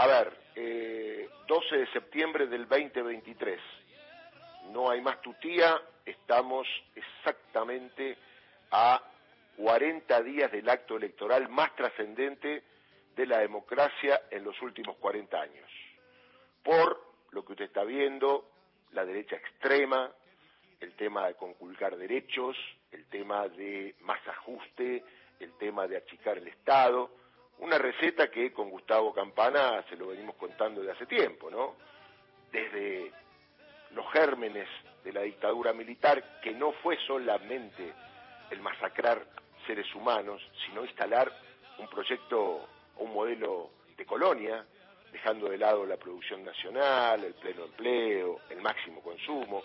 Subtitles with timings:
[0.00, 3.60] A ver, eh, 12 de septiembre del 2023.
[4.70, 8.16] No hay más tutía, estamos exactamente
[8.70, 9.02] a
[9.58, 12.62] 40 días del acto electoral más trascendente
[13.14, 15.70] de la democracia en los últimos 40 años.
[16.62, 16.98] Por
[17.32, 18.50] lo que usted está viendo,
[18.92, 20.10] la derecha extrema,
[20.80, 22.56] el tema de conculcar derechos,
[22.90, 25.04] el tema de más ajuste,
[25.40, 27.10] el tema de achicar el Estado,
[27.60, 31.76] una receta que con Gustavo Campana se lo venimos contando de hace tiempo, ¿no?
[32.50, 33.12] Desde
[33.92, 34.68] los gérmenes
[35.04, 37.92] de la dictadura militar, que no fue solamente
[38.50, 39.24] el masacrar
[39.66, 41.30] seres humanos, sino instalar
[41.78, 44.64] un proyecto, un modelo de colonia,
[45.12, 49.62] dejando de lado la producción nacional, el pleno empleo, el máximo consumo,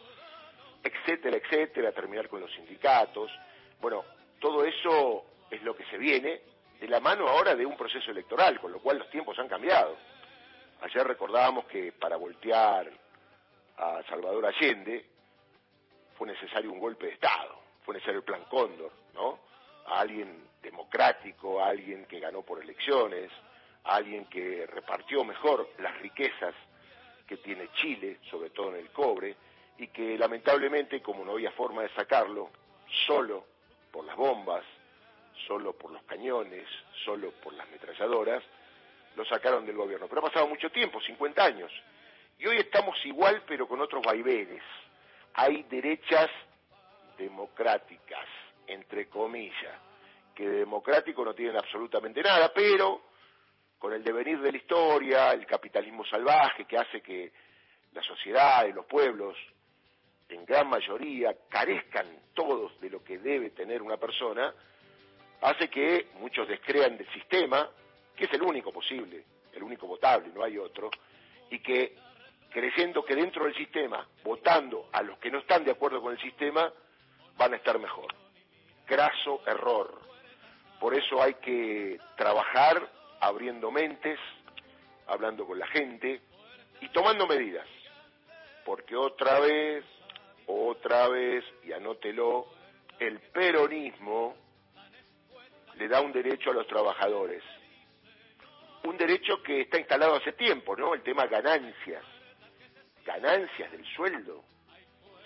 [0.84, 3.32] etcétera, etcétera, terminar con los sindicatos.
[3.80, 4.04] Bueno,
[4.40, 8.60] todo eso es lo que se viene de la mano ahora de un proceso electoral,
[8.60, 9.98] con lo cual los tiempos han cambiado.
[10.82, 12.92] Ayer recordábamos que para voltear
[13.78, 15.06] a Salvador Allende
[16.18, 19.40] fue necesario un golpe de Estado, fue necesario el plan Cóndor, ¿no?
[19.88, 23.32] A alguien democrático, a alguien que ganó por elecciones,
[23.84, 26.56] a alguien que repartió mejor las riquezas
[27.28, 29.36] que tiene Chile, sobre todo en el cobre,
[29.78, 32.50] y que lamentablemente, como no había forma de sacarlo,
[33.06, 33.46] solo
[33.92, 34.64] por las bombas,
[35.48, 36.68] solo por los cañones,
[37.04, 38.44] solo por las metralladoras,
[39.16, 40.08] lo sacaron del gobierno.
[40.08, 41.72] Pero ha pasado mucho tiempo, 50 años.
[42.38, 44.62] Y hoy estamos igual, pero con otros vaivenes.
[45.34, 46.30] Hay derechas
[47.18, 48.26] democráticas,
[48.68, 49.80] entre comillas,
[50.34, 53.02] que de democrático no tienen absolutamente nada, pero
[53.80, 57.32] con el devenir de la historia, el capitalismo salvaje que hace que
[57.94, 59.38] la sociedad y los pueblos
[60.30, 64.54] en gran mayoría carezcan todos de lo que debe tener una persona,
[65.46, 67.70] hace que muchos descrean del sistema,
[68.16, 69.24] que es el único posible,
[69.54, 70.90] el único votable, no hay otro,
[71.50, 71.96] y que
[72.50, 76.22] creyendo que dentro del sistema, votando a los que no están de acuerdo con el
[76.22, 76.72] sistema,
[77.38, 78.14] van a estar mejor.
[78.88, 80.02] Graso error.
[80.80, 82.90] Por eso hay que trabajar
[83.20, 84.20] abriendo mentes,
[85.08, 86.22] hablando con la gente
[86.82, 87.68] y tomando medidas.
[88.64, 89.84] Porque otra vez
[90.48, 92.48] otra vez, y anótelo,
[93.00, 94.36] el peronismo
[95.78, 97.44] le da un derecho a los trabajadores.
[98.84, 100.94] Un derecho que está instalado hace tiempo, ¿no?
[100.94, 102.04] El tema ganancias.
[103.06, 104.44] Ganancias del sueldo.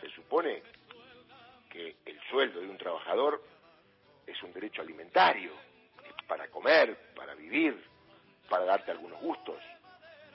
[0.01, 0.63] Se supone
[1.69, 3.43] que el sueldo de un trabajador
[4.25, 5.51] es un derecho alimentario,
[6.27, 7.83] para comer, para vivir,
[8.47, 9.61] para darte algunos gustos.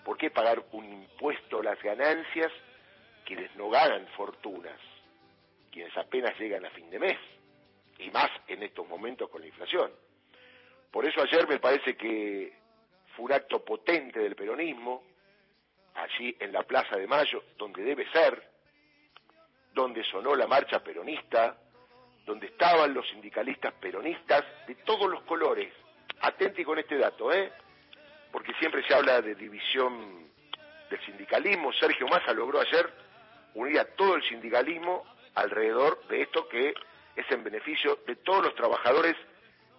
[0.05, 2.53] ¿Por qué pagar un impuesto a las ganancias
[3.25, 4.79] quienes no ganan fortunas,
[5.73, 7.19] quienes apenas llegan a fin de mes,
[7.99, 9.91] y más en estos momentos con la inflación.
[10.95, 12.53] Por eso ayer me parece que
[13.17, 15.03] fue un acto potente del peronismo,
[15.93, 18.41] allí en la Plaza de Mayo, donde debe ser,
[19.73, 21.59] donde sonó la marcha peronista,
[22.25, 25.73] donde estaban los sindicalistas peronistas de todos los colores.
[26.21, 27.51] Atenti con este dato, ¿eh?
[28.31, 30.29] Porque siempre se habla de división
[30.89, 31.73] del sindicalismo.
[31.73, 32.89] Sergio Massa logró ayer
[33.55, 36.73] unir a todo el sindicalismo alrededor de esto que
[37.17, 39.17] es en beneficio de todos los trabajadores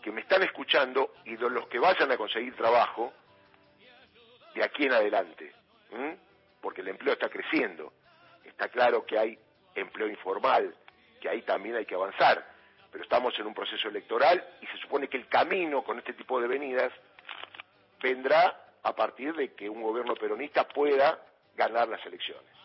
[0.05, 3.11] que me están escuchando y de los que vayan a conseguir trabajo
[4.53, 5.51] de aquí en adelante,
[6.61, 7.91] porque el empleo está creciendo.
[8.43, 9.35] Está claro que hay
[9.73, 10.75] empleo informal,
[11.19, 12.45] que ahí también hay que avanzar,
[12.91, 16.39] pero estamos en un proceso electoral y se supone que el camino con este tipo
[16.39, 16.93] de venidas
[17.99, 21.19] vendrá a partir de que un gobierno peronista pueda
[21.55, 22.55] ganar las elecciones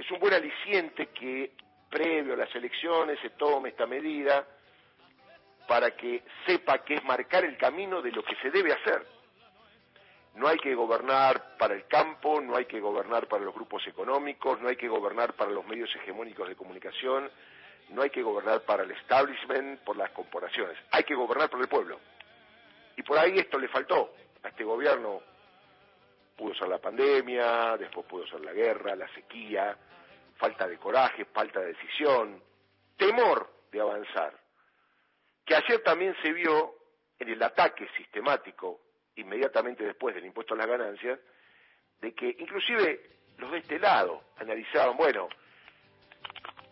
[0.00, 1.52] es un buen aliciente que
[1.90, 4.46] previo a las elecciones se tome esta medida
[5.70, 9.06] para que sepa que es marcar el camino de lo que se debe hacer.
[10.34, 14.60] No hay que gobernar para el campo, no hay que gobernar para los grupos económicos,
[14.60, 17.30] no hay que gobernar para los medios hegemónicos de comunicación,
[17.90, 21.68] no hay que gobernar para el establishment, por las corporaciones, hay que gobernar por el
[21.68, 22.00] pueblo.
[22.96, 25.22] Y por ahí esto le faltó a este gobierno
[26.36, 29.76] pudo ser la pandemia, después pudo ser la guerra, la sequía,
[30.36, 32.42] falta de coraje, falta de decisión,
[32.96, 34.39] temor de avanzar,
[35.50, 36.76] que ayer también se vio
[37.18, 38.82] en el ataque sistemático,
[39.16, 41.18] inmediatamente después del impuesto a las ganancias,
[42.00, 43.00] de que inclusive
[43.36, 45.28] los de este lado analizaban, bueno,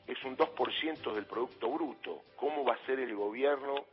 [0.07, 3.85] es un 2% del Producto Bruto, ¿cómo va a ser el gobierno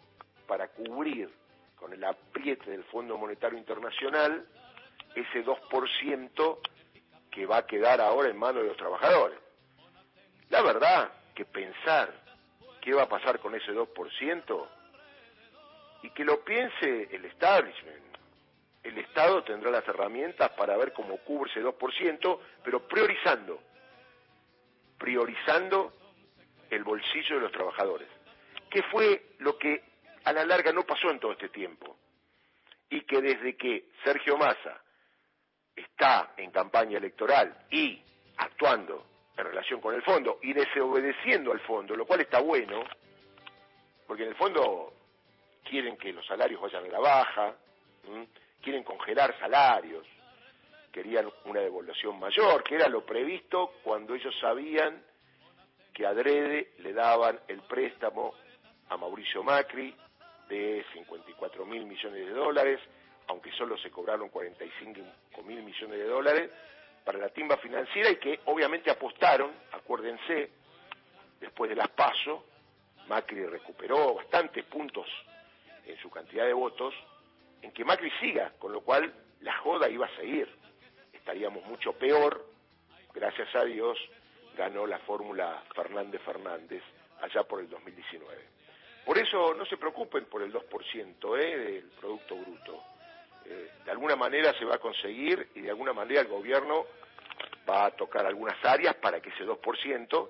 [0.45, 1.33] para cubrir
[1.75, 4.45] con el apriete del Fondo Monetario Internacional
[5.15, 6.59] ese 2%
[7.31, 9.39] que va a quedar ahora en manos de los trabajadores.
[10.49, 12.24] La verdad que pensar
[12.85, 14.67] qué va a pasar con ese 2%
[16.03, 18.15] y que lo piense el establishment,
[18.83, 23.59] el Estado tendrá las herramientas para ver cómo cubre ese 2%, pero priorizando,
[24.99, 25.93] priorizando
[26.69, 28.07] el bolsillo de los trabajadores,
[28.69, 29.83] que fue lo que
[30.23, 31.97] a la larga no pasó en todo este tiempo,
[32.91, 34.79] y que desde que Sergio Massa
[35.75, 37.99] está en campaña electoral y
[38.37, 42.83] actuando en relación con el fondo y desobedeciendo al fondo, lo cual está bueno,
[44.07, 44.93] porque en el fondo
[45.63, 47.55] quieren que los salarios vayan a la baja,
[48.61, 50.05] quieren congelar salarios,
[50.91, 55.03] querían una devolución mayor, que era lo previsto cuando ellos sabían
[55.93, 58.33] que adrede le daban el préstamo
[58.89, 59.95] a Mauricio Macri
[60.49, 62.79] de 54 mil millones de dólares,
[63.27, 66.51] aunque solo se cobraron 45 mil millones de dólares,
[67.05, 70.49] para la timba financiera y que obviamente apostaron, acuérdense,
[71.39, 72.45] después de las PASO,
[73.07, 75.07] Macri recuperó bastantes puntos
[75.85, 76.95] en su cantidad de votos,
[77.61, 80.49] en que Macri siga, con lo cual la joda iba a seguir.
[81.13, 82.43] Estaríamos mucho peor,
[83.13, 83.97] gracias a Dios,
[84.57, 86.81] ganó la fórmula Fernández Fernández
[87.21, 88.55] allá por el 2019.
[89.05, 91.57] Por eso no se preocupen por el 2% ¿eh?
[91.57, 92.83] del Producto Bruto.
[93.45, 96.85] Eh, de alguna manera se va a conseguir y de alguna manera el gobierno
[97.69, 100.29] va a tocar algunas áreas para que ese 2%,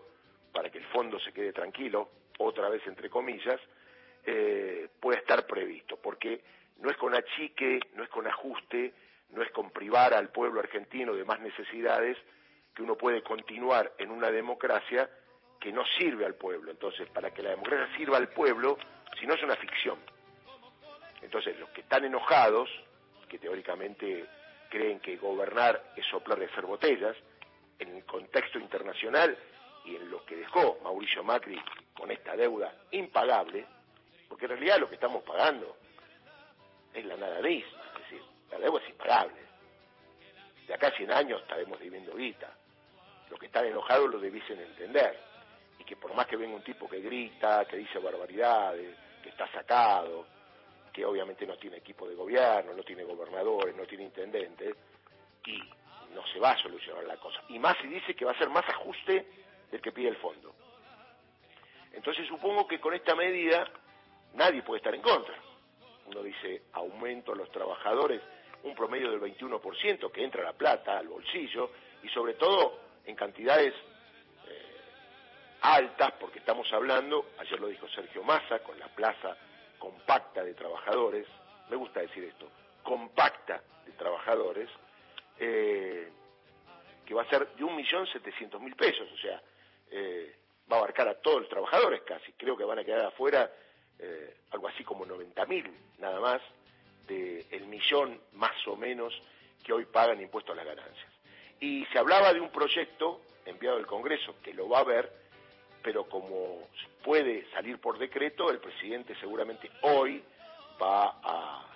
[0.51, 2.09] para que el fondo se quede tranquilo,
[2.39, 3.59] otra vez entre comillas,
[4.25, 6.41] eh, pueda estar previsto, porque
[6.79, 8.93] no es con achique, no es con ajuste,
[9.29, 12.17] no es con privar al pueblo argentino de más necesidades
[12.73, 15.09] que uno puede continuar en una democracia
[15.59, 16.71] que no sirve al pueblo.
[16.71, 18.77] Entonces, para que la democracia sirva al pueblo,
[19.19, 19.97] si no es una ficción.
[21.21, 22.69] Entonces, los que están enojados,
[23.27, 24.25] que teóricamente
[24.69, 27.15] creen que gobernar es soplar de hacer botellas,
[27.79, 29.37] en el contexto internacional
[29.83, 31.61] y en lo que dejó Mauricio Macri
[31.93, 33.65] con esta deuda impagable,
[34.27, 35.77] porque en realidad lo que estamos pagando
[36.93, 39.45] es la nada misma, es decir, la deuda es impagable.
[40.67, 42.51] De acá a 100 años estaremos viviendo guita.
[43.29, 45.19] Los que están enojados lo debiesen entender.
[45.79, 49.47] Y que por más que venga un tipo que grita, que dice barbaridades, que está
[49.51, 50.25] sacado,
[50.95, 54.77] que obviamente no tiene equipo de gobierno, no tiene gobernadores, no tiene intendentes,
[55.45, 55.61] y
[56.13, 57.43] no se va a solucionar la cosa.
[57.49, 59.27] Y más si dice que va a ser más ajuste
[59.69, 60.55] del que pide el fondo.
[61.91, 63.69] Entonces supongo que con esta medida
[64.35, 65.35] nadie puede estar en contra.
[66.05, 68.21] Uno dice aumento a los trabajadores,
[68.63, 71.71] un promedio del 21%, que entra la plata al bolsillo,
[72.03, 74.75] y sobre todo en cantidades eh,
[75.59, 79.35] altas, porque estamos hablando, ayer lo dijo Sergio Massa, con la plaza
[79.85, 81.27] compacta de trabajadores,
[81.69, 82.49] me gusta decir esto,
[82.81, 84.67] compacta de trabajadores,
[85.37, 86.09] eh,
[87.05, 89.39] que va a ser de 1.700.000 pesos, o sea,
[89.91, 90.35] eh,
[90.71, 93.51] va a abarcar a todos los trabajadores casi, creo que van a quedar afuera
[93.99, 96.41] eh, algo así como 90.000 nada más
[97.07, 99.13] del millón más o menos
[99.63, 101.11] que hoy pagan impuestos a las ganancias.
[101.59, 105.11] Y se hablaba de un proyecto enviado al Congreso, que lo va a ver,
[105.85, 106.67] pero como
[107.03, 110.23] puede salir por decreto, el presidente seguramente hoy
[110.81, 111.67] va a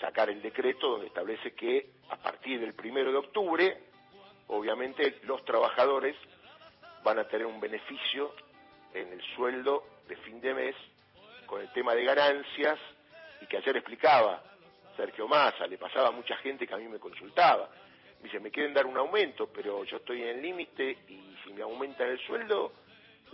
[0.00, 3.78] sacar el decreto donde establece que a partir del primero de octubre,
[4.48, 6.16] obviamente los trabajadores
[7.04, 8.34] van a tener un beneficio
[8.92, 10.74] en el sueldo de fin de mes
[11.46, 12.80] con el tema de ganancias
[13.40, 14.42] y que ayer explicaba
[14.96, 17.70] Sergio Massa, le pasaba a mucha gente que a mí me consultaba.
[18.18, 21.52] Me dice, me quieren dar un aumento, pero yo estoy en el límite y si
[21.52, 22.72] me aumentan el sueldo,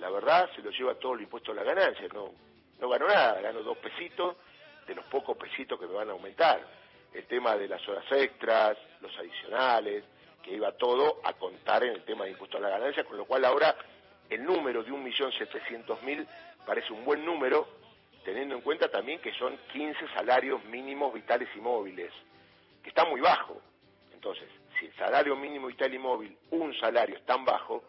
[0.00, 2.32] la verdad se lo lleva todo el impuesto a la ganancia, no,
[2.80, 4.36] no gano nada, gano dos pesitos
[4.86, 6.60] de los pocos pesitos que me van a aumentar.
[7.12, 10.04] El tema de las horas extras, los adicionales,
[10.42, 13.26] que iba todo a contar en el tema de impuesto a la ganancia, con lo
[13.26, 13.76] cual ahora
[14.30, 16.26] el número de 1.700.000
[16.64, 17.68] parece un buen número,
[18.24, 22.12] teniendo en cuenta también que son 15 salarios mínimos vitales y móviles,
[22.82, 23.60] que está muy bajo.
[24.12, 27.84] Entonces, si el salario mínimo vital y móvil, un salario es tan bajo,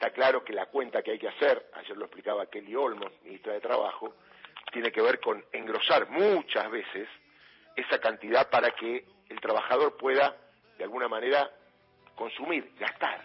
[0.00, 3.52] Está claro que la cuenta que hay que hacer, ayer lo explicaba Kelly Olmos, ministra
[3.52, 4.14] de Trabajo,
[4.72, 7.06] tiene que ver con engrosar muchas veces
[7.76, 10.34] esa cantidad para que el trabajador pueda,
[10.78, 11.50] de alguna manera,
[12.14, 13.20] consumir, gastar.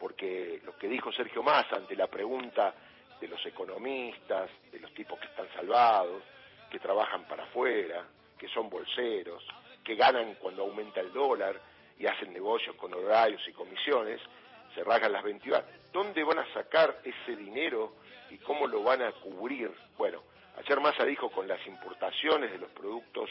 [0.00, 2.72] Porque lo que dijo Sergio Massa ante la pregunta
[3.20, 6.22] de los economistas, de los tipos que están salvados,
[6.70, 8.06] que trabajan para afuera,
[8.38, 9.46] que son bolseros,
[9.84, 11.60] que ganan cuando aumenta el dólar
[11.98, 14.18] y hacen negocios con horarios y comisiones,
[14.74, 15.62] se rasgan las 21.
[15.96, 17.94] ¿Dónde van a sacar ese dinero
[18.28, 19.72] y cómo lo van a cubrir?
[19.96, 20.24] Bueno,
[20.58, 23.30] ayer Massa dijo con las importaciones de los productos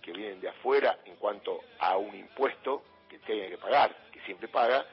[0.00, 4.46] que vienen de afuera en cuanto a un impuesto que tiene que pagar, que siempre
[4.46, 4.86] paga,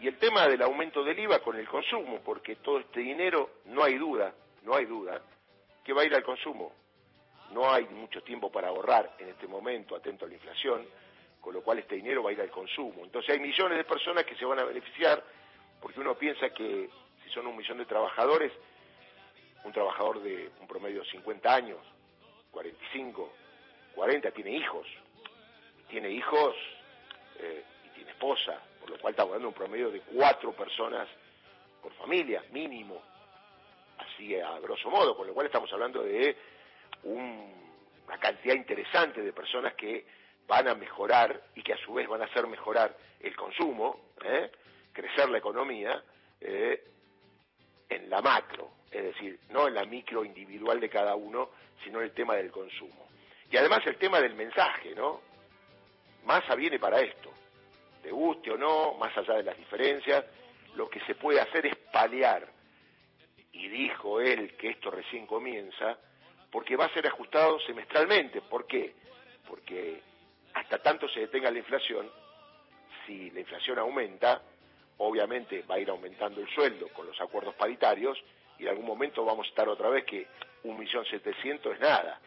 [0.00, 3.84] y el tema del aumento del IVA con el consumo, porque todo este dinero, no
[3.84, 5.22] hay duda, no hay duda,
[5.84, 6.72] que va a ir al consumo.
[7.52, 10.84] no hay mucho tiempo para ahorrar en este momento, atento a la inflación,
[11.40, 13.04] con lo cual este dinero va a ir al consumo.
[13.04, 15.22] Entonces hay millones de personas que se van a beneficiar
[15.80, 16.88] porque uno piensa que
[17.24, 18.52] si son un millón de trabajadores,
[19.64, 21.78] un trabajador de un promedio de 50 años,
[22.50, 23.32] 45,
[23.94, 24.86] 40, tiene hijos,
[25.88, 26.54] tiene hijos
[27.38, 31.08] eh, y tiene esposa, por lo cual estamos hablando de un promedio de cuatro personas
[31.82, 33.02] por familia, mínimo,
[33.98, 36.36] así a grosso modo, con lo cual estamos hablando de
[37.04, 40.04] una cantidad interesante de personas que
[40.46, 44.50] van a mejorar y que a su vez van a hacer mejorar el consumo, ¿eh?
[44.92, 46.02] Crecer la economía
[46.40, 46.84] eh,
[47.88, 51.50] en la macro, es decir, no en la micro individual de cada uno,
[51.84, 53.08] sino en el tema del consumo.
[53.50, 55.20] Y además el tema del mensaje, ¿no?
[56.24, 57.32] Massa viene para esto,
[58.02, 60.24] te guste o no, más allá de las diferencias,
[60.74, 62.46] lo que se puede hacer es paliar,
[63.52, 65.98] y dijo él que esto recién comienza,
[66.50, 68.40] porque va a ser ajustado semestralmente.
[68.42, 68.94] ¿Por qué?
[69.46, 70.02] Porque
[70.54, 72.10] hasta tanto se detenga la inflación,
[73.06, 74.42] si la inflación aumenta,
[75.00, 78.18] obviamente va a ir aumentando el sueldo con los acuerdos paritarios
[78.58, 80.26] y en algún momento vamos a estar otra vez que
[80.64, 82.20] un millón setecientos es nada,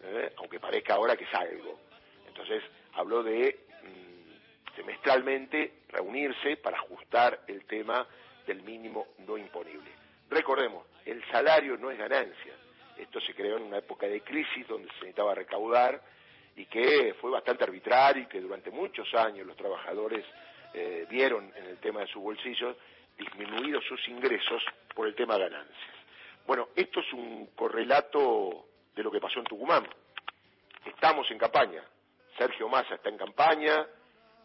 [0.00, 0.32] ¿eh?
[0.36, 1.80] aunque parezca ahora que es algo.
[2.28, 2.62] Entonces
[2.94, 8.06] habló de mm, semestralmente reunirse para ajustar el tema
[8.46, 9.90] del mínimo no imponible.
[10.30, 12.54] Recordemos, el salario no es ganancia.
[12.96, 16.00] Esto se creó en una época de crisis donde se necesitaba recaudar
[16.54, 20.24] y que fue bastante arbitrario y que durante muchos años los trabajadores
[20.74, 22.76] eh, vieron en el tema de sus bolsillos
[23.16, 24.62] disminuidos sus ingresos
[24.94, 25.94] por el tema ganancias.
[26.46, 29.86] Bueno, esto es un correlato de lo que pasó en Tucumán.
[30.84, 31.82] Estamos en campaña.
[32.36, 33.86] Sergio Massa está en campaña.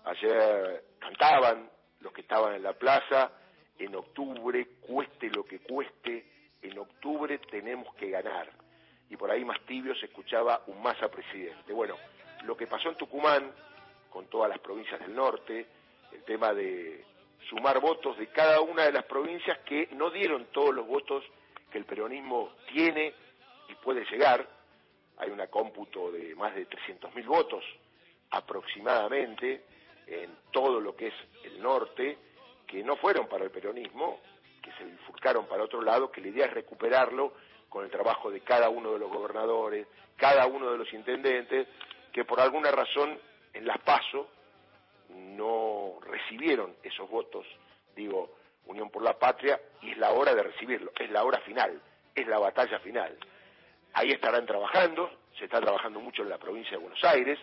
[0.06, 1.70] Ayer cantaban
[2.02, 3.32] los que estaban en la plaza.
[3.80, 6.26] En octubre, cueste lo que cueste,
[6.62, 8.52] en octubre tenemos que ganar.
[9.10, 11.74] Y por ahí más tibio se escuchaba un Massa presidente.
[11.74, 11.96] Bueno,
[12.44, 13.52] lo que pasó en Tucumán,
[14.10, 15.68] con todas las provincias del norte,
[16.12, 17.06] el tema de
[17.50, 21.24] sumar votos de cada una de las provincias que no dieron todos los votos
[21.72, 23.14] que el peronismo tiene
[23.70, 24.48] y puede llegar.
[25.18, 27.64] Hay una cómputo de más de 300.000 votos
[28.32, 29.64] aproximadamente
[30.06, 32.18] en todo lo que es el norte,
[32.66, 34.20] que no fueron para el peronismo,
[34.62, 37.34] que se bifurcaron para otro lado, que la idea es recuperarlo
[37.70, 41.68] con el trabajo de cada uno de los gobernadores, cada uno de los intendentes,
[42.12, 43.20] que por alguna razón
[43.54, 44.30] en las PASO
[45.10, 47.46] no recibieron esos votos,
[47.96, 48.36] digo,
[48.66, 51.82] Unión por la Patria, y es la hora de recibirlo, es la hora final,
[52.14, 53.18] es la batalla final.
[53.94, 57.40] Ahí estarán trabajando, se está trabajando mucho en la provincia de Buenos Aires.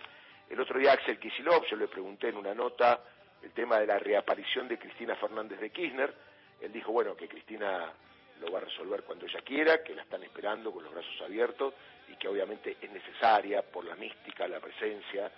[0.51, 3.01] El otro día Axel Kisilov, yo le pregunté en una nota
[3.43, 6.15] el tema de la reaparición de Cristina Fernández de Kirchner.
[6.61, 7.93] Él dijo, bueno, que Cristina
[8.41, 11.75] lo va a resolver cuando ella quiera, que la están esperando con los brazos abiertos
[12.09, 15.31] y que obviamente es necesaria por la mística, la presencia,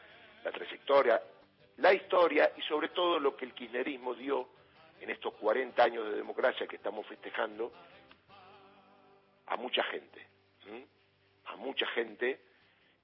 [0.44, 1.20] la trayectoria,
[1.78, 4.48] la historia y sobre todo lo que el kirchnerismo dio
[5.00, 7.72] en estos 40 años de democracia que estamos festejando
[9.46, 10.26] a mucha gente,
[11.44, 12.40] a mucha gente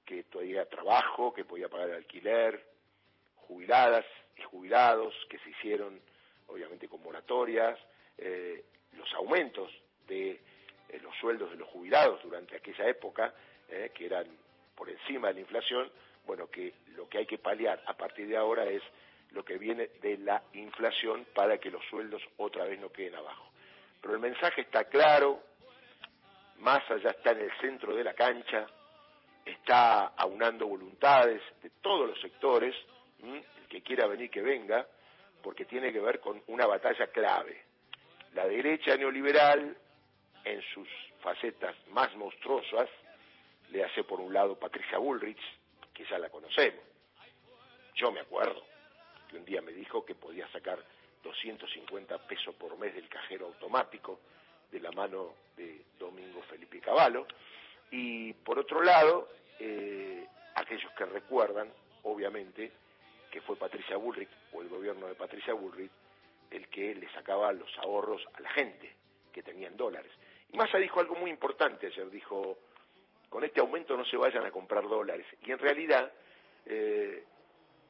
[0.05, 2.65] que todavía trabajo, que podía pagar el alquiler,
[3.35, 4.05] jubiladas
[4.37, 6.01] y jubilados que se hicieron
[6.47, 7.79] obviamente con moratorias,
[8.17, 9.71] eh, los aumentos
[10.07, 10.31] de
[10.89, 13.33] eh, los sueldos de los jubilados durante aquella época,
[13.69, 14.27] eh, que eran
[14.75, 15.91] por encima de la inflación,
[16.25, 18.81] bueno, que lo que hay que paliar a partir de ahora es
[19.31, 23.51] lo que viene de la inflación para que los sueldos otra vez no queden abajo.
[24.01, 25.41] Pero el mensaje está claro,
[26.59, 28.67] Massa ya está en el centro de la cancha,
[29.45, 32.75] está aunando voluntades de todos los sectores,
[33.21, 34.87] el que quiera venir que venga,
[35.41, 37.63] porque tiene que ver con una batalla clave.
[38.33, 39.75] La derecha neoliberal,
[40.43, 40.87] en sus
[41.21, 42.89] facetas más monstruosas,
[43.71, 45.41] le hace por un lado Patricia Bullrich,
[47.95, 48.63] Yo me acuerdo
[49.29, 50.77] que un día me dijo que podía sacar
[51.23, 54.19] 250 pesos por mes del cajero automático
[54.71, 57.25] de la mano de Domingo Felipe Cavallo.
[57.91, 59.29] Y por otro lado,
[59.59, 61.71] eh, aquellos que recuerdan,
[62.03, 62.71] obviamente,
[63.31, 65.91] que fue Patricia Bullrich o el gobierno de Patricia Bullrich
[66.51, 68.93] el que le sacaba los ahorros a la gente
[69.31, 70.11] que tenían dólares.
[70.51, 72.59] Y Massa dijo algo muy importante ayer, dijo,
[73.29, 75.25] con este aumento no se vayan a comprar dólares.
[75.41, 76.11] Y en realidad,
[76.65, 77.25] eh,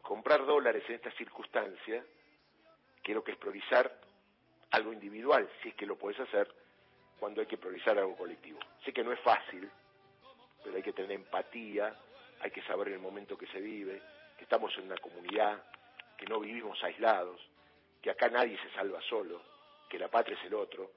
[0.02, 2.04] comprar dólares en esta circunstancia,
[3.02, 3.92] creo que es priorizar
[4.72, 6.50] algo individual, si es que lo puedes hacer,
[7.20, 8.60] cuando hay que priorizar algo colectivo.
[8.84, 9.70] Sé que no es fácil,
[10.64, 11.96] pero hay que tener empatía,
[12.40, 14.02] hay que saber el momento que se vive,
[14.38, 15.64] que estamos en una comunidad,
[16.18, 17.40] que no vivimos aislados,
[18.02, 19.42] que acá nadie se salva solo,
[19.90, 20.92] que la patria es el otro,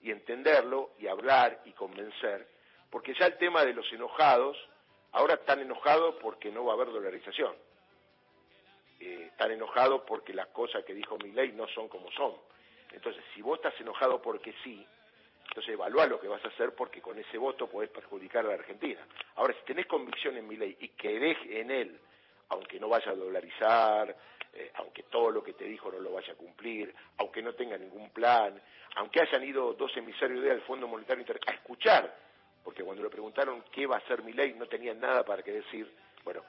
[0.00, 2.56] y entenderlo y hablar y convencer
[2.90, 4.56] porque ya el tema de los enojados
[5.16, 7.54] Ahora están enojados porque no va a haber dolarización.
[9.00, 12.34] Eh, están enojados porque las cosas que dijo mi ley no son como son.
[12.92, 14.86] Entonces, si vos estás enojado porque sí,
[15.48, 18.54] entonces evalúa lo que vas a hacer porque con ese voto podés perjudicar a la
[18.56, 19.00] Argentina.
[19.36, 21.98] Ahora, si tenés convicción en mi ley y querés en él,
[22.50, 24.14] aunque no vaya a dolarizar,
[24.52, 27.78] eh, aunque todo lo que te dijo no lo vaya a cumplir, aunque no tenga
[27.78, 28.60] ningún plan,
[28.96, 32.26] aunque hayan ido dos emisarios del Fondo Monetario Internacional a escuchar,
[32.66, 35.52] porque cuando le preguntaron qué va a hacer mi ley no tenían nada para qué
[35.52, 35.88] decir.
[36.24, 36.42] Bueno,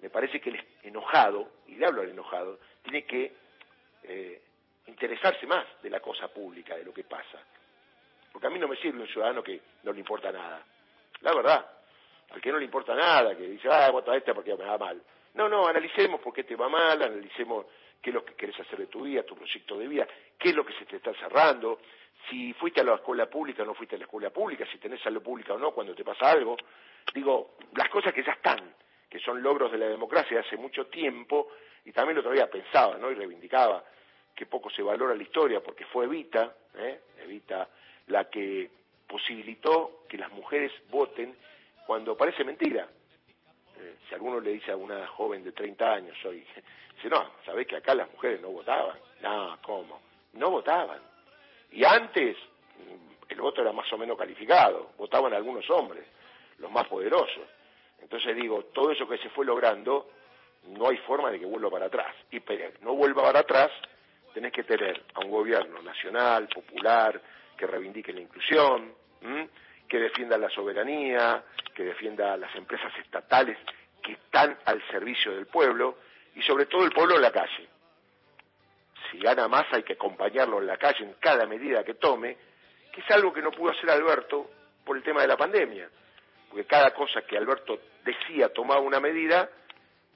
[0.00, 3.34] me parece que el enojado, y le hablo al enojado, tiene que
[4.04, 4.40] eh,
[4.86, 7.40] interesarse más de la cosa pública, de lo que pasa.
[8.30, 10.64] Porque a mí no me sirve un ciudadano que no le importa nada.
[11.22, 11.68] La verdad,
[12.30, 14.78] al que no le importa nada, que dice, ah, voto a este porque me va
[14.78, 15.02] mal.
[15.34, 17.66] No, no, analicemos por qué te va mal, analicemos
[18.00, 20.06] qué es lo que querés hacer de tu vida, tu proyecto de vida,
[20.38, 21.80] qué es lo que se te está cerrando,
[22.28, 25.00] si fuiste a la escuela pública o no fuiste a la escuela pública, si tenés
[25.00, 26.56] salud pública o no cuando te pasa algo.
[27.14, 28.74] Digo, las cosas que ya están,
[29.08, 31.48] que son logros de la democracia hace mucho tiempo,
[31.84, 33.10] y también lo todavía pensaba, ¿no?
[33.10, 33.84] Y reivindicaba
[34.34, 37.00] que poco se valora la historia, porque fue Evita, ¿eh?
[37.22, 37.68] Evita
[38.08, 38.70] la que
[39.06, 41.36] posibilitó que las mujeres voten
[41.86, 42.88] cuando parece mentira.
[43.78, 46.40] Eh, si alguno le dice a una joven de 30 años hoy,
[46.94, 48.98] dice, no, sabés que acá las mujeres no votaban.
[49.20, 50.00] No, ¿cómo?
[50.32, 51.00] No votaban.
[51.74, 52.36] Y antes
[53.28, 56.04] el voto era más o menos calificado, votaban algunos hombres,
[56.58, 57.48] los más poderosos.
[58.00, 60.08] Entonces digo, todo eso que se fue logrando,
[60.68, 62.14] no hay forma de que vuelva para atrás.
[62.30, 63.72] Y para que no vuelva para atrás,
[64.32, 67.20] tenés que tener a un gobierno nacional, popular,
[67.56, 68.94] que reivindique la inclusión,
[69.88, 73.58] que defienda la soberanía, que defienda las empresas estatales
[74.00, 75.98] que están al servicio del pueblo
[76.36, 77.68] y sobre todo el pueblo en la calle.
[79.14, 82.36] Si gana más hay que acompañarlo en la calle en cada medida que tome,
[82.92, 84.50] que es algo que no pudo hacer Alberto
[84.84, 85.88] por el tema de la pandemia,
[86.48, 89.48] porque cada cosa que Alberto decía tomaba una medida,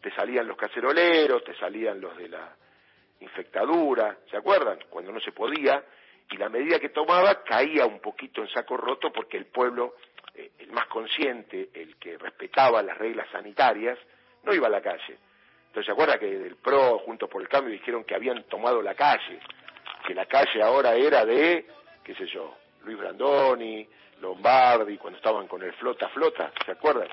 [0.02, 2.56] te salían los caceroleros, te salían los de la
[3.20, 4.80] infectadura, ¿se acuerdan?
[4.90, 5.80] Cuando no se podía,
[6.28, 9.94] y la medida que tomaba caía un poquito en saco roto porque el pueblo,
[10.34, 13.96] eh, el más consciente, el que respetaba las reglas sanitarias,
[14.42, 15.18] no iba a la calle.
[15.84, 19.40] Se acuerda que del PRO, junto por el cambio, dijeron que habían tomado la calle,
[20.06, 21.66] que la calle ahora era de,
[22.04, 23.86] qué sé yo, Luis Brandoni,
[24.20, 27.08] Lombardi, cuando estaban con el flota flota, ¿se acuerdan?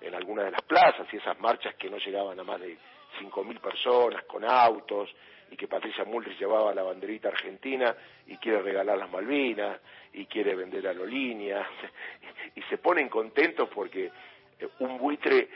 [0.00, 2.76] En algunas de las plazas y esas marchas que no llegaban a más de
[3.20, 5.10] 5.000 personas con autos,
[5.50, 7.94] y que Patricia Muldrich llevaba la banderita argentina
[8.26, 9.80] y quiere regalar las Malvinas
[10.12, 11.66] y quiere vender a Lolinia
[12.54, 14.10] y se ponen contentos porque
[14.58, 15.48] eh, un buitre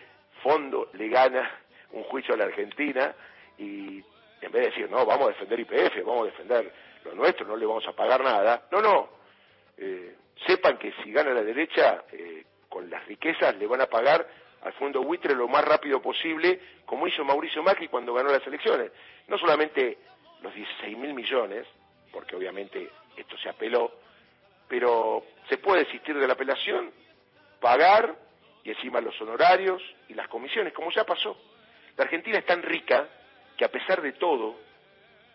[0.43, 1.62] fondo le gana
[1.93, 3.15] un juicio a la Argentina
[3.59, 4.03] y
[4.41, 6.73] en vez de decir, no, vamos a defender IPF, vamos a defender
[7.05, 9.09] lo nuestro, no le vamos a pagar nada, no, no,
[9.77, 14.27] eh, sepan que si gana la derecha, eh, con las riquezas le van a pagar
[14.63, 18.93] al fondo buitre lo más rápido posible, como hizo Mauricio Macri cuando ganó las elecciones.
[19.29, 19.99] No solamente
[20.41, 21.67] los 16 mil millones,
[22.13, 23.93] porque obviamente esto se apeló,
[24.69, 26.93] pero se puede desistir de la apelación,
[27.61, 28.15] pagar
[28.65, 31.37] y encima los honorarios y las comisiones, como ya pasó.
[31.97, 33.09] La Argentina es tan rica
[33.57, 34.57] que a pesar de todo,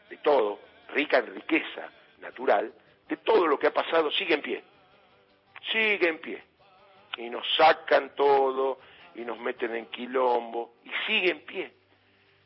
[0.09, 1.89] de todo, rica en riqueza
[2.19, 2.73] natural,
[3.07, 4.63] de todo lo que ha pasado, sigue en pie.
[5.71, 6.43] Sigue en pie.
[7.17, 8.79] Y nos sacan todo,
[9.17, 11.73] y nos meten en quilombo y sigue en pie.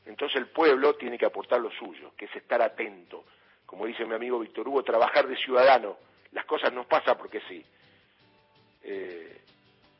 [0.05, 3.25] Entonces el pueblo tiene que aportar lo suyo, que es estar atento.
[3.65, 5.97] Como dice mi amigo Víctor Hugo, trabajar de ciudadano.
[6.31, 7.63] Las cosas no pasan porque sí.
[8.83, 9.41] Eh,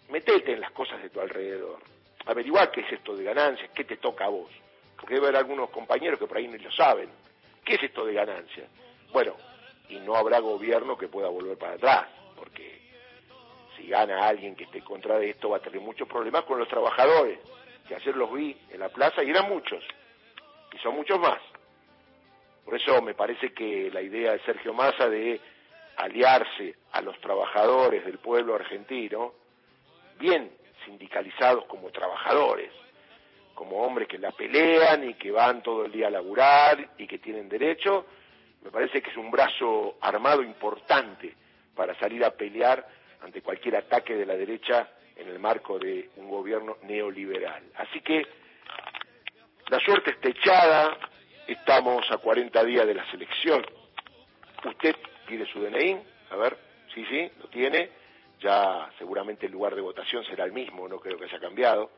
[0.10, 1.80] metete en las cosas de tu alrededor.
[2.26, 4.52] Averiguar qué es esto de ganancias, qué te toca a vos.
[4.96, 7.10] Porque debe haber algunos compañeros que por ahí no lo saben.
[7.64, 8.68] ¿Qué es esto de ganancias?
[9.12, 9.36] Bueno,
[9.90, 12.80] y no habrá gobierno que pueda volver para atrás, porque
[13.76, 16.60] si gana alguien que esté en contra de esto, va a tener muchos problemas con
[16.60, 17.40] los trabajadores,
[17.88, 19.84] que ayer los vi en la plaza y eran muchos,
[20.74, 21.40] y son muchos más.
[22.64, 25.42] Por eso me parece que la idea de Sergio Massa de
[25.98, 29.34] aliarse a los trabajadores del pueblo argentino,
[30.20, 30.52] bien
[30.86, 32.72] sindicalizados como trabajadores,
[33.54, 37.20] como hombres que la pelean y que van todo el día a laburar y que
[37.20, 38.06] tienen derecho,
[38.64, 41.36] me parece que es un brazo armado importante
[41.76, 42.88] para salir a pelear
[43.22, 47.64] ante cualquier ataque de la derecha en el marco de un gobierno neoliberal.
[47.76, 48.26] Así que
[49.70, 50.98] la suerte está echada,
[51.48, 53.66] estamos a 40 días de la selección.
[54.66, 54.96] Usted
[55.28, 55.98] tiene su DNI,
[56.32, 56.58] a ver,
[56.94, 57.90] sí, sí, lo tiene.
[58.42, 61.92] Ya seguramente el lugar de votación será el mismo, no creo que haya cambiado.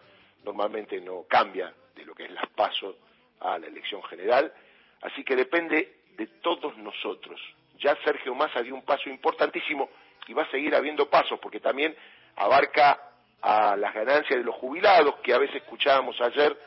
[0.43, 2.95] Normalmente no cambia de lo que es las pasos
[3.39, 4.53] a la elección general.
[5.01, 7.39] Así que depende de todos nosotros.
[7.79, 9.89] Ya Sergio Massa dio un paso importantísimo
[10.27, 11.95] y va a seguir habiendo pasos porque también
[12.35, 12.99] abarca
[13.41, 16.57] a las ganancias de los jubilados, que a veces escuchábamos ayer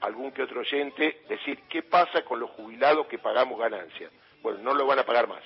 [0.00, 4.10] algún que otro oyente decir, ¿qué pasa con los jubilados que pagamos ganancias?
[4.42, 5.42] Bueno, no lo van a pagar más.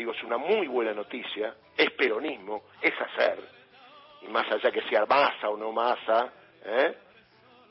[0.00, 3.38] Digo, es una muy buena noticia, es peronismo, es hacer,
[4.22, 6.32] y más allá que sea masa o no masa,
[6.64, 6.96] ¿eh?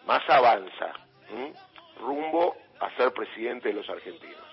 [0.06, 0.94] masa avanza,
[2.00, 4.46] rumbo a ser presidente de los argentinos.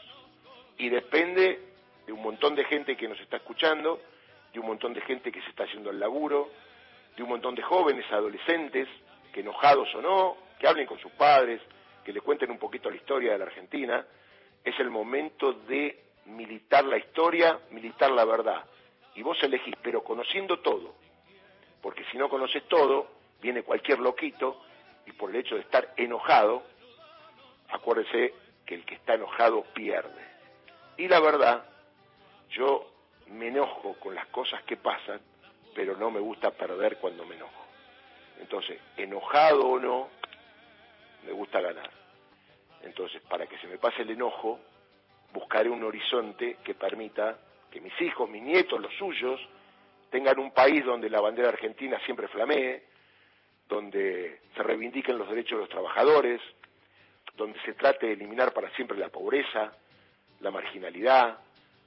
[0.78, 1.74] Y depende
[2.06, 4.00] de un montón de gente que nos está escuchando,
[4.54, 6.48] de un montón de gente que se está haciendo el laburo,
[7.14, 8.88] de un montón de jóvenes, adolescentes,
[9.34, 11.60] que enojados o no, que hablen con sus padres,
[12.02, 14.02] que le cuenten un poquito la historia de la Argentina.
[14.64, 18.64] Es el momento de militar la historia, militar la verdad.
[19.14, 20.94] Y vos elegís, pero conociendo todo.
[21.80, 23.08] Porque si no conoces todo,
[23.40, 24.62] viene cualquier loquito
[25.06, 26.62] y por el hecho de estar enojado,
[27.70, 28.34] acuérdese
[28.64, 30.26] que el que está enojado pierde.
[30.96, 31.64] Y la verdad,
[32.50, 32.90] yo
[33.28, 35.20] me enojo con las cosas que pasan,
[35.74, 37.64] pero no me gusta perder cuando me enojo.
[38.40, 40.08] Entonces, enojado o no,
[41.24, 41.90] me gusta ganar.
[42.82, 44.60] Entonces, para que se me pase el enojo,
[45.32, 47.38] buscaré un horizonte que permita
[47.70, 49.40] que mis hijos, mis nietos, los suyos,
[50.10, 52.82] tengan un país donde la bandera argentina siempre flamee,
[53.68, 56.40] donde se reivindiquen los derechos de los trabajadores,
[57.36, 59.72] donde se trate de eliminar para siempre la pobreza,
[60.40, 61.38] la marginalidad,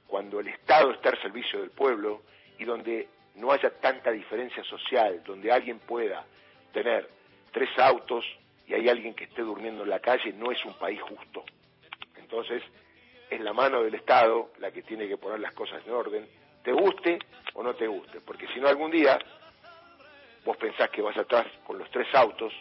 [0.06, 2.22] cuando el Estado esté al servicio del pueblo
[2.58, 6.24] y donde no haya tanta diferencia social, donde alguien pueda
[6.72, 7.08] tener
[7.52, 8.24] tres autos
[8.66, 11.44] y hay alguien que esté durmiendo en la calle, no es un país justo.
[12.16, 12.62] Entonces,
[13.30, 16.28] es la mano del Estado la que tiene que poner las cosas en orden,
[16.62, 17.18] te guste
[17.54, 19.18] o no te guste, porque si no algún día
[20.44, 22.52] vos pensás que vas atrás con los tres autos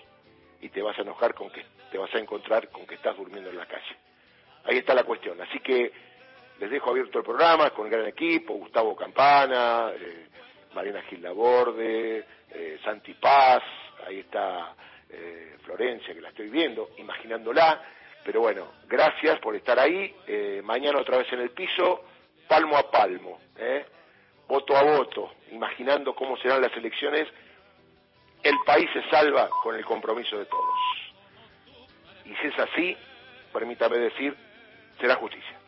[0.61, 3.49] y te vas a enojar con que te vas a encontrar con que estás durmiendo
[3.49, 3.97] en la calle.
[4.65, 5.39] Ahí está la cuestión.
[5.41, 5.91] Así que
[6.59, 10.27] les dejo abierto el programa con el gran equipo, Gustavo Campana, eh,
[10.73, 13.63] Marina Gil Laborde, eh, Santi Paz,
[14.05, 14.75] ahí está
[15.09, 17.81] eh, Florencia, que la estoy viendo, imaginándola.
[18.29, 20.15] Pero bueno, gracias por estar ahí.
[20.27, 22.05] Eh, mañana otra vez en el piso,
[22.47, 23.39] palmo a palmo,
[24.47, 27.27] voto a voto, imaginando cómo serán las elecciones.
[28.43, 30.79] El país se salva con el compromiso de todos.
[32.25, 32.95] Y si es así,
[33.51, 34.37] permítame decir,
[34.99, 35.58] será justicia.